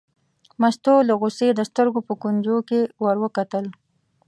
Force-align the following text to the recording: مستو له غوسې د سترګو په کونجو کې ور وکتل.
مستو 0.61 0.95
له 1.07 1.13
غوسې 1.19 1.47
د 1.53 1.59
سترګو 1.69 1.99
په 2.07 2.13
کونجو 2.21 2.57
کې 2.69 2.79
ور 3.03 3.17
وکتل. 3.23 3.65